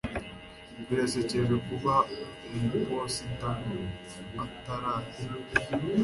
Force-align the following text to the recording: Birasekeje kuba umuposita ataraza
Birasekeje 0.87 1.55
kuba 1.67 1.93
umuposita 2.55 3.49
ataraza 4.43 5.25